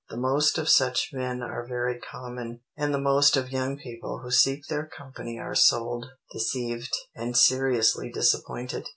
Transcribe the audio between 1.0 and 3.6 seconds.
men are very common, and the most of